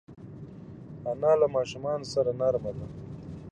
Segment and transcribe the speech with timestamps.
[1.11, 2.85] انا له ماشومانو سره نرمه ده